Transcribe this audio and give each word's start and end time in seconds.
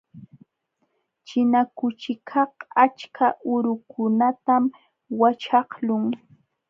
Ćhina 1.25 1.61
kuchikaq 1.77 2.53
achka 2.83 3.27
urukunatam 3.53 4.63
waćhaqlun. 5.19 6.05